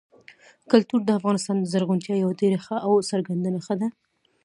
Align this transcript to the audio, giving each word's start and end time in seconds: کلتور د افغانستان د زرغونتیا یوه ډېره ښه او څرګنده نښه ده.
کلتور 0.71 1.01
د 1.05 1.09
افغانستان 1.19 1.55
د 1.59 1.65
زرغونتیا 1.73 2.15
یوه 2.19 2.33
ډېره 2.41 2.57
ښه 2.65 2.75
او 2.85 2.93
څرګنده 3.09 3.49
نښه 3.55 3.75
ده. 3.81 3.87